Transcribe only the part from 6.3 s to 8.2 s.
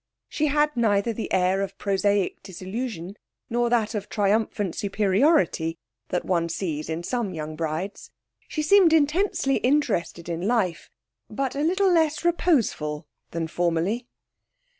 sees in some young brides.